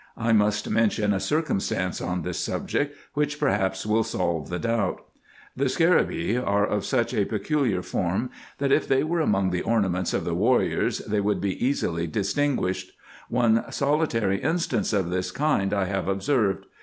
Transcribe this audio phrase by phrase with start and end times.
[0.17, 5.05] I must mention a circumstance on this subject, which perhaps will solve the doubt.
[5.55, 6.81] The scarabeei are IN EGYPT, NUBIA, &c.
[6.81, 10.33] 173 of such a peculiar form, that, if they were among the ornaments of the
[10.33, 12.93] warriors, they would be easily distinguished.
[13.29, 16.65] One solitary instance of this kind I have observed.